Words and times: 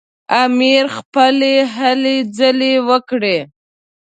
امیر 0.43 0.83
خپلې 0.97 1.55
هلې 1.75 2.17
ځلې 2.37 2.73
وکړې. 2.89 3.37